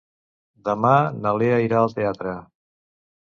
[0.69, 0.93] Demà
[1.25, 2.33] na Lea irà al teatre.